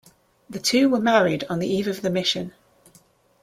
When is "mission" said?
2.09-2.53